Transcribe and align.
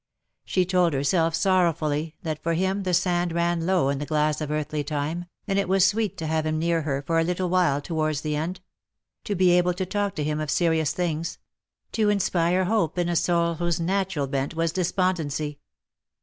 She 0.45 0.65
told 0.65 0.93
herself 0.93 1.35
sorrowfully 1.35 2.15
that 2.23 2.41
for 2.41 2.55
him 2.55 2.81
the 2.81 2.93
sand 2.95 3.33
ran 3.33 3.67
low 3.67 3.89
in 3.89 3.99
the 3.99 4.05
glass 4.07 4.41
of 4.41 4.49
earthly 4.49 4.83
time, 4.83 5.25
and 5.47 5.59
it 5.59 5.69
was 5.69 5.85
sweet 5.85 6.17
to 6.17 6.25
have 6.25 6.43
him 6.43 6.57
near 6.57 6.81
her 6.81 7.03
for 7.03 7.19
a 7.19 7.23
little 7.23 7.49
while 7.49 7.79
towards 7.81 8.21
the 8.21 8.35
end; 8.35 8.61
to 9.25 9.35
be 9.35 9.51
able 9.51 9.75
to 9.75 9.85
talk 9.85 10.15
to 10.15 10.23
him 10.23 10.39
of 10.39 10.49
serious 10.49 10.91
things— 10.91 11.37
to 11.91 12.09
inspire 12.09 12.63
hope 12.65 12.97
in 12.97 13.09
a 13.09 13.15
soul 13.15 13.53
whose 13.53 13.79
natural 13.79 14.25
bent 14.25 14.55
was 14.55 14.71
despondency. 14.71 15.59